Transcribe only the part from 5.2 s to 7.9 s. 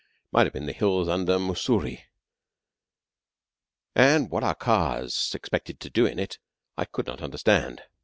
expected to do in it I could not understand.